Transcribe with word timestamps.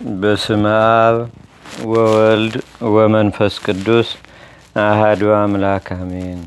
በስመ 0.00 0.64
አብ 0.96 1.16
ወወልድ 1.88 2.54
ወመንፈስ 2.94 3.54
ቅዱስ 3.66 4.08
አህዱ 4.76 5.22
አምላክ 5.34 5.86
አሜን። 5.94 6.40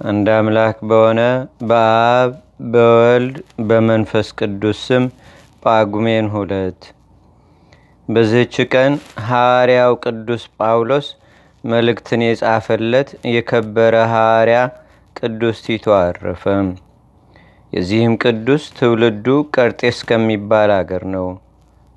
አንድ 0.00 0.26
አምላክ 0.34 0.76
በሆነ 0.90 1.20
በአብ 1.70 2.30
በወልድ 2.72 3.36
በመንፈስ 3.68 4.28
ቅዱስ 4.40 4.78
ስም 4.86 5.04
ጳጉሜን 5.64 6.28
ሁለት 6.34 6.80
በዚህች 8.08 8.56
ቀን 8.72 8.92
ሐዋርያው 9.28 9.94
ቅዱስ 10.04 10.44
ጳውሎስ 10.58 11.08
መልእክትን 11.64 12.22
የጻፈለት 12.26 13.10
የከበረ 13.34 13.94
ሐዋርያ 14.12 14.60
ቅዱስ 15.16 15.58
ቲቶ 15.66 15.98
አረፈ። 15.98 16.44
የዚህም 17.72 18.16
ቅዱስ 18.24 18.64
ትውልዱ 18.78 19.26
ቀርጤስ 19.54 20.00
ከሚባል 20.08 20.72
አገር 20.76 21.04
ነው። 21.12 21.28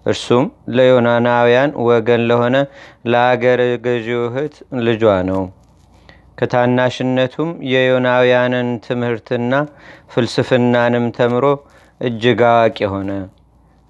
እርሱም 0.05 0.45
ለዮናናውያን 0.75 1.71
ወገን 1.87 2.21
ለሆነ 2.29 2.55
ለአገር 3.11 3.61
ገዢው 3.85 4.23
እህት 4.27 4.55
ልጇ 4.85 5.03
ነው። 5.29 5.43
ከታናሽነቱም 6.39 7.49
የዮናውያንን 7.71 8.69
ትምህርትና 8.85 9.53
ፍልስፍናንም 10.13 11.05
ተምሮ 11.17 11.45
እጅግ 12.01 12.41
አዋቂ 12.49 12.79
ሆነ። 12.93 13.11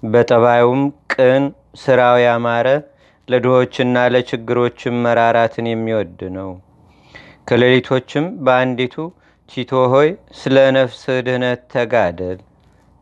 በጠባዩም 0.02 0.82
ቅን፣ 1.12 1.44
ስራው 1.82 2.16
ያማረ፣ 2.24 2.66
ለድሆችና 3.28 3.96
ለችግሮችም 4.14 4.96
መራራትን 5.04 5.66
የሚወድ 5.70 6.20
ነው። 6.36 6.50
ከሌሊቶችም 7.48 8.26
በአንዲቱ 8.44 8.94
ቲቶ 9.48 9.72
ሆይ 9.92 10.08
ስለ 10.40 10.56
ነፍስህ 10.76 11.16
ድህነት 11.26 11.62
ተጋደል፣ 11.72 12.38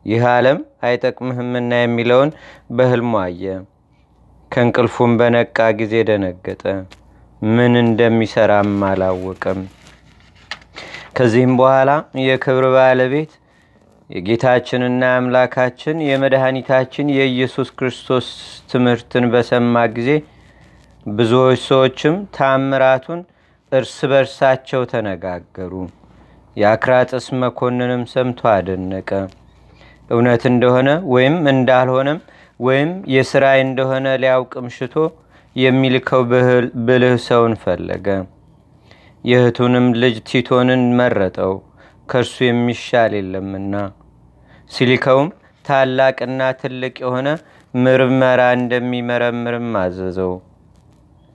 ይህ 0.07 0.23
ዓለም 0.31 0.59
አይጠቅምህምና 0.87 1.73
የሚለውን 1.81 2.31
በሕልሙ 2.71 3.13
አየ። 3.21 3.45
ከእንቅልፉም 4.53 5.13
በነቃ 5.21 5.69
ጊዜ 5.79 5.95
ደነገጠ፣ 6.09 6.63
ምን 7.43 7.73
እንደሚሰራም 7.83 8.73
አላወቀም። 8.89 9.61
ከዚህም 11.17 11.55
በኋላ 11.59 11.91
የክብር 12.25 12.67
ባለቤት 12.75 13.33
የጌታችንና 14.11 15.03
የአምላካችን 15.09 15.97
የመድኃኒታችን 16.07 17.07
የኢየሱስ 17.17 17.69
ክርስቶስ 17.79 18.27
ትምህርትን 18.73 19.25
በሰማ 19.33 19.85
ጊዜ 19.97 20.11
ብዙዎች 21.07 21.61
ሰዎችም 21.69 22.17
ታምራቱን 22.37 23.21
እርስ 23.73 23.97
በርሳቸው 24.11 24.83
ተነጋገሩ። 24.91 25.73
የአክራጥስ 26.57 27.27
መኮንንም 27.43 28.03
ሰምቶ 28.13 28.41
አደነቀ። 28.53 29.11
እውነት 30.11 30.43
እንደሆነ 30.51 30.89
ወይም 31.13 31.37
እንዳልሆነም 31.53 32.19
ወይም 32.61 32.91
የስራይ 33.15 33.59
እንደሆነ 33.67 34.07
ሊያውቅም 34.23 34.67
ሽቶ 34.77 34.95
የሚልከው 35.57 36.23
ብልህ 36.87 37.15
ሰውን 37.27 37.55
ፈለገ። 37.63 38.07
የእህቱንም 39.25 39.87
ልጅ 40.03 40.17
ቲቶንን 40.29 40.83
መረጠው፣ 40.99 41.53
ከእርሱ 42.09 42.37
የሚሻል 42.47 43.13
የለምና። 43.19 43.75
ሲልከውም 44.71 45.29
ታላቅና 45.65 46.43
ትልቅ 46.61 46.95
የሆነ 47.05 47.29
ምርመራ 47.75 48.41
እንደሚመረምርም 48.59 49.71
አዘዘው። 49.83 50.33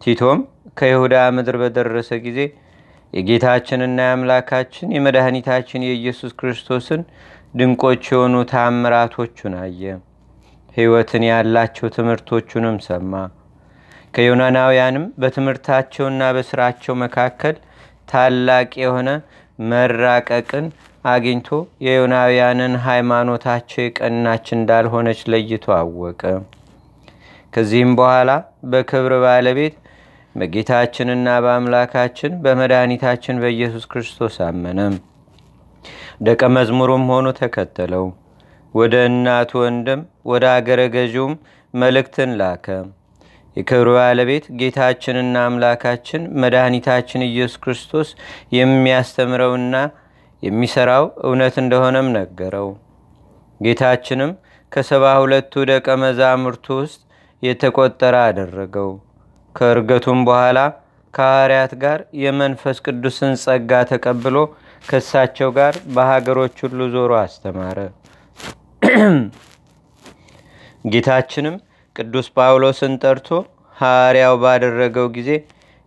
ቲቶም 0.02 0.40
ከይሁዳ 0.78 1.16
ምድር 1.36 1.56
በደረሰ 1.62 2.10
ጊዜ 2.26 2.40
የጌታችንና 3.14 4.00
የአምላካችን 4.08 4.92
የመድኃኒታችን 4.96 5.86
የኢየሱስ 5.88 6.32
ክርስቶስን 6.40 7.02
ድንቆች 7.54 8.04
የሆኑ 8.12 8.36
ታምራቶቹን 8.52 9.54
አየ። 9.62 9.82
ሕይወትን 10.76 11.24
ያላቸው 11.28 11.88
ትምህርቶቹንም 11.96 12.78
ሰማ። 12.88 13.14
ከዮናናውያንም 14.14 15.06
በትምህርታቸውና 15.22 16.22
በስራቸው 16.36 16.94
መካከል 17.02 17.56
ታላቅ 18.10 18.70
የሆነ 18.84 19.10
መራቀቅን 19.64 20.66
አግኝቶ 21.06 21.50
የዮናውያንን 21.86 22.74
ሃይማኖታቸው 22.86 23.82
የቀናች 23.84 24.46
እንዳልሆነች 24.58 25.20
ለይቶ 25.32 25.66
አወቀ። 25.78 26.22
ከዚህም 27.54 27.92
በኋላ 28.00 28.32
በክብር 28.72 29.14
ባለቤት 29.24 29.76
በጌታችንና 30.36 31.28
በአምላካችን 31.44 32.34
በመድኃኒታችን 32.44 33.40
በኢየሱስ 33.44 33.86
ክርስቶስ 33.92 34.36
አመነ። 34.48 34.80
ደቀ 36.22 36.42
መዝሙሩም 36.56 37.04
ሆኖ 37.12 37.28
ተከተለው። 37.40 38.06
ወደ 38.74 38.96
እናቱ 39.10 39.52
ወንድም 39.62 40.02
ወደ 40.26 40.46
አገረ 40.56 40.82
ገዢውም 40.96 41.34
መልእክትን 41.74 42.32
ላከ። 42.40 42.66
የክብር 43.56 43.88
ባለቤት 43.96 44.46
ጌታችንና 44.60 45.38
አምላካችን 45.46 46.24
መድኃኒታችን 46.42 47.28
ኢየሱስ 47.28 47.56
ክርስቶስ 47.64 48.10
የሚያስተምረውና 48.58 49.76
የሚሰራው 50.44 51.06
እውነት 51.24 51.56
እንደሆነም 51.64 52.10
ነገረው። 52.18 52.68
ጌታችንም 53.60 54.32
ከሰባ 54.72 55.06
ሁለቱ 55.22 55.64
ደቀ 55.70 55.88
መዛሙርቱ 56.02 56.66
ውስጥ 56.82 57.00
የተቆጠረ 57.44 58.16
አደረገው። 58.28 58.90
ከእርገቱም 59.56 60.20
በኋላ 60.28 60.60
ከሐዋርያት 61.14 61.74
ጋር 61.84 62.00
የመንፈስ 62.24 62.78
ቅዱስን 62.86 63.34
ጸጋ 63.44 63.72
ተቀብሎ 63.92 64.38
ከእሳቸው 64.84 65.50
ጋር 65.58 65.76
በሀገሮች 65.96 66.58
ሁሉ 66.66 66.80
ዞሮ 66.94 67.12
አስተማረ። 67.22 67.78
ጌታችንም 70.86 71.56
ቅዱስ 71.96 72.28
ጳውሎስን 72.36 72.94
ጠርቶ 73.04 73.28
ሐዋርያው 73.78 74.36
ባደረገው 74.44 75.08
ጊዜ 75.18 75.30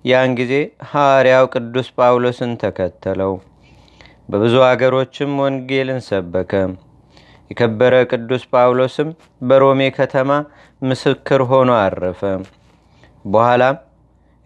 ያን 0.04 0.30
ጊዜ 0.38 0.52
ሐዋርያው 0.90 1.44
ቅዱስ 1.54 1.88
ጳውሎስን 1.96 2.52
ተከተለው። 2.62 3.32
በብዙ 4.28 4.56
አገሮችም 4.68 5.30
ወንጌልን 5.42 6.00
ሰበከ። 6.08 6.52
የከበረ 7.50 7.94
ቅዱስ 8.10 8.42
ጳውሎስም 8.52 9.08
በሮሜ 9.48 9.80
ከተማ 9.96 10.30
ምስክር 10.82 11.40
ሆኖ 11.50 11.70
አረፈ። 11.80 12.20
በኋላም 13.24 13.76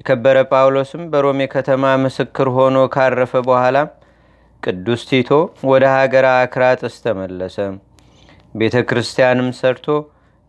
የከበረ 0.01 0.39
ጳውሎስም 0.53 1.03
በሮሜ 1.13 1.41
ከተማ 1.53 1.85
ምስክር 2.05 2.49
ሆኖ 2.57 2.79
ካረፈ 2.95 3.35
በኋላ 3.49 3.77
ቅዱስ 4.65 5.03
ቲቶ 5.09 5.31
ወደ 5.71 5.85
ሀገር 5.95 6.25
አክራጥስ 6.33 6.95
ተመለሰ። 7.05 7.57
ቤተ 8.55 8.77
ክርስቲያንም 8.89 9.49
ሰርቶ 9.59 9.87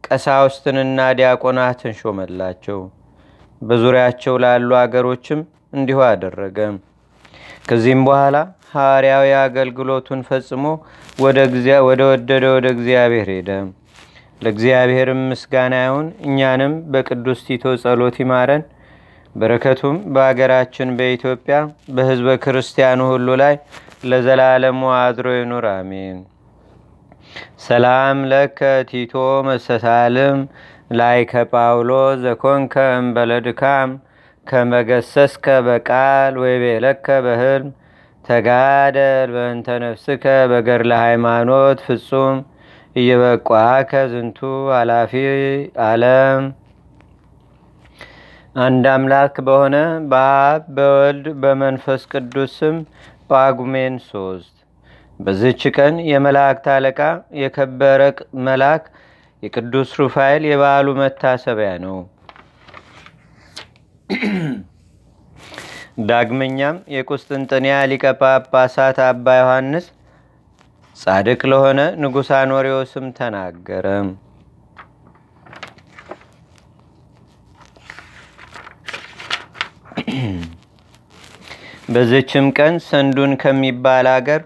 ቀሳውስትንና 0.03 1.00
ዲያቆናትን 1.20 1.94
ሾመላቸው። 2.00 2.80
በዙሪያቸው 3.62 4.36
ላሉ 4.44 4.70
አገሮችም 4.81 5.40
እንዲሁ 5.74 6.00
አደረገ። 6.09 6.58
ከዚህም 7.70 8.03
በኋላ 8.08 8.36
ሐዋርያዊ 8.74 9.28
አገልግሎቱን 9.42 10.22
ፈጽሞ 10.30 10.64
ወደ 11.20 11.38
ወደደ 12.09 12.46
ወደ 12.56 12.66
እግዚአብሔር 12.76 13.30
ሄደ። 13.36 13.50
ለእግዚአብሔርም 14.42 15.22
ምስጋና 15.30 15.76
ይሁን። 15.86 16.08
እኛንም 16.28 16.74
በቅዱስ 16.94 17.42
ቲቶ 17.47 17.74
ጸሎት 17.84 18.18
ይማረን። 18.24 18.64
በረከቱም 19.36 19.96
በአገራችን 20.14 20.90
በኢትዮጵያ 20.97 21.56
በሕዝበ 21.96 22.36
ክርስቲያኑ 22.44 23.02
ሁሉ 23.12 23.28
ላይ 23.42 23.56
ለዘላለሙ 24.05 24.81
አድሮ 24.97 25.27
ይኑር፣ 25.35 25.66
አሜን። 25.71 26.17
ሰላም 27.66 28.17
ለከ 28.31 28.59
ቲቶ 28.89 29.13
መሰሳልም 29.47 30.39
ላይ 30.91 31.19
ከጳውሎ 31.31 31.91
ዘኮንከ 32.23 32.73
እምበለድካም 32.97 33.89
ከመገሰስከ 34.47 35.55
በቃል 35.67 36.33
ወይ 36.41 36.55
ቤለከ 36.63 37.07
በህልም 37.25 37.69
ተጋደል 38.25 39.29
በእንተ 39.35 39.67
ነፍስከ 39.83 40.23
በገድለ 40.51 40.91
ሃይማኖት 41.03 41.79
ፍጹም 41.87 42.37
እየበቋከ 42.95 43.91
ዝንቱ 44.11 44.39
ኃላፊ 44.73 45.13
ዓለም። 45.85 46.43
አንድ 48.55 48.85
አምላክ 48.91 49.35
በሆነ 49.47 49.75
በአብ 50.11 50.61
በወልድ 50.75 51.25
በመንፈስ 51.41 52.01
ቅዱስ 52.11 52.53
ስም 52.59 52.75
ጳጉሜን 53.29 53.95
ሶስት 54.07 54.53
በዝች 55.19 55.61
ቀን 55.75 55.95
የመላእክት 56.09 56.66
አለቃ 56.73 56.99
የከበረ 57.41 58.01
መልአክ 58.45 58.83
የቅዱስ 59.43 59.89
ሩፋኤል 60.01 60.43
የበዓሉ 60.47 60.87
መታሰቢያ 60.99 61.72
ነው። 61.85 61.97
ዳግመኛም 66.09 66.77
የቁስጥንጥንያ 66.95 67.75
ሊቀ 67.91 68.05
ጳጳሳት 68.22 68.97
አባ 69.05 69.35
ዮሐንስ 69.39 69.85
ጻድቅ 70.95 71.41
ለሆነ 71.51 71.79
ንጉሥ 72.01 72.29
አኖሬዎስም 72.37 73.05
ተናገረ። 73.17 73.85
በዝችም 81.96 82.46
ቀን 82.58 82.76
ሰንዱን 82.86 83.34
ከሚባል 83.42 84.08
አገር 84.14 84.42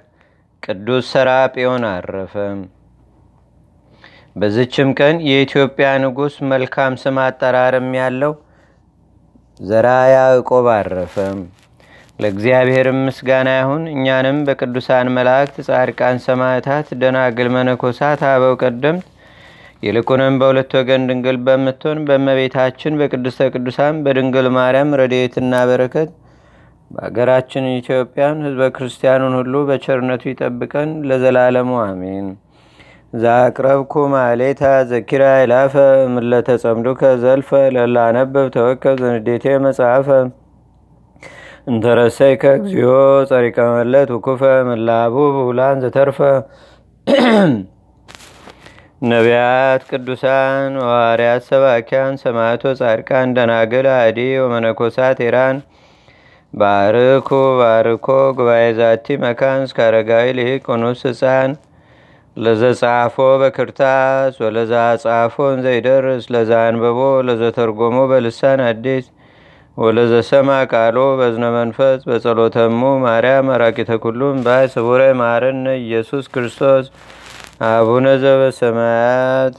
ቅዱስ 0.64 1.06
ሰራጴዮን 1.12 1.84
አረፈ። 1.90 2.34
በዝችም 4.36 4.90
ቀን 5.00 5.16
የኢትዮጵያ 5.30 5.88
ንጉሥ 6.04 6.36
መልካም 6.52 6.98
ስም 7.04 7.18
አጠራርም 7.24 7.88
ያለው 8.00 8.34
ዘራ 9.60 9.88
ያዕቆብ 10.14 10.68
አረፈ። 10.76 11.16
ለእግዚአብሔርም 12.20 13.00
ምስጋና 13.06 13.50
ይሁን። 13.58 13.84
እኛንም 13.94 14.38
በቅዱሳን 14.48 15.14
መላእክት፣ 15.18 15.58
ጻድቃን፣ 15.68 16.24
ሰማዕታት፣ 16.26 16.88
ደናግል፣ 17.02 17.50
መነኮሳት፣ 17.56 18.24
አበው 18.30 18.56
ቀደምት 18.64 19.06
ይልቁንም 19.84 20.40
በሁለት 20.40 20.72
ወገን 20.78 21.06
ድንግል 21.10 21.38
በምትሆን 21.46 22.00
በእመቤታችን 22.08 23.00
በቅድስተ 23.02 23.52
ቅዱሳን 23.54 24.04
በድንግል 24.06 24.50
ማርያም 24.56 24.98
ረድኤትና 25.02 25.54
በረከት 25.70 26.10
በአገራችን 26.92 27.66
ኢትዮጵያን 27.74 28.38
ሕዝበ 28.46 28.68
ክርስቲያኑን 28.76 29.34
ሁሉ 29.40 29.56
በቸርነቱ 29.68 30.24
ይጠብቀን 30.30 30.92
ለዘላለሙ 31.10 31.72
አሜን። 31.84 32.28
ዛቅረብኩ 33.16 33.94
ማሌታ 34.14 34.62
ዘኪራ 34.90 35.24
ይላፈ 35.40 35.76
ምለተጸምዱከ 36.16 37.02
ዘልፈ 37.24 37.52
ለላነበብ 37.76 38.48
ተወከብ 38.56 38.98
ዘንዴቴ 39.04 39.46
መጽሐፈ። 39.66 40.10
እንተረሰይከ 41.68 42.44
እግዚኦ 42.60 42.92
ጸሪቀ 43.30 43.58
መለት 43.74 44.10
ውኩፈ 44.16 44.42
ምላቡ 44.70 45.16
ብውላን 45.36 45.82
ዘተርፈ። 45.84 46.20
ነቢያት፣ 49.10 49.82
ቅዱሳን፣ 49.90 50.72
ሐዋርያት፣ 50.84 51.44
ሰባኪያን፣ 51.50 52.16
ሰማዕቶ፣ 52.24 52.64
ጻድቃን፣ 52.80 53.30
ደናግል፣ 53.38 53.88
አዲ 53.96 54.20
ወመነኮሳት 54.44 55.20
ኢራን 55.28 55.58
ባርኩ 56.54 57.30
ባርኮ 57.60 58.08
ጉባኤ 58.38 58.64
ዛቲ 58.78 59.18
መካን 59.24 59.60
እስከ 59.66 59.80
አረጋዊ 59.88 60.28
ልሂቅ 60.38 60.62
ቁኑስ 60.68 61.02
ህፃን 61.08 61.52
ለዘጻፎ 62.38 63.16
በክርታስ 63.42 64.36
ወለዛ 64.44 64.74
ጻፎን 65.04 65.58
ዘይደርስ 65.66 66.26
ለዛ 66.34 66.52
አንበቦ 66.68 67.00
ለዘተርጎሞ 67.28 67.98
በልሳን 68.12 68.62
አዲስ። 68.68 69.06
ወለዘሰማ 69.78 70.50
ቃሎ 70.72 70.98
በዝነ 71.20 71.46
መንፈስ። 71.56 72.00
በጸሎተሙ 72.10 72.80
ማርያም 73.04 73.50
አራቂተ 73.56 73.92
ኩሉም 74.04 74.38
ባይ 74.46 74.66
ስቡረ 74.74 75.02
ማረነ 75.22 75.66
ኢየሱስ 75.84 76.26
ክርስቶስ። 76.34 76.86
አቡነ 77.70 78.06
ዘበሰማያት 78.24 79.56